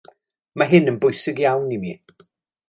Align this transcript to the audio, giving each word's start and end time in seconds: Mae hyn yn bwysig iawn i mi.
Mae 0.61 0.71
hyn 0.71 0.89
yn 0.93 0.97
bwysig 1.03 1.43
iawn 1.45 1.77
i 1.77 1.79
mi. 1.85 1.93